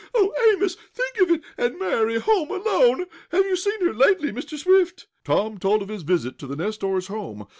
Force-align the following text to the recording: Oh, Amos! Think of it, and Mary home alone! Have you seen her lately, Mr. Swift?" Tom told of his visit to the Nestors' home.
Oh, 0.15 0.33
Amos! 0.51 0.77
Think 0.95 1.19
of 1.21 1.29
it, 1.29 1.41
and 1.59 1.77
Mary 1.77 2.17
home 2.19 2.49
alone! 2.49 3.05
Have 3.29 3.45
you 3.45 3.55
seen 3.55 3.85
her 3.85 3.93
lately, 3.93 4.31
Mr. 4.31 4.57
Swift?" 4.57 5.05
Tom 5.23 5.59
told 5.59 5.83
of 5.83 5.89
his 5.89 6.01
visit 6.01 6.39
to 6.39 6.47
the 6.47 6.55
Nestors' 6.55 7.05
home. 7.07 7.45